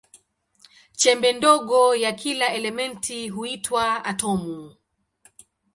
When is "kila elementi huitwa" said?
2.11-4.05